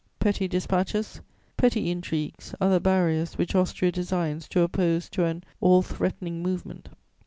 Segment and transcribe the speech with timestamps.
[0.17, 1.21] Petty dispatches,
[1.57, 6.89] petty intrigues are the barriers which Austria designs to oppose to an all threatening movement.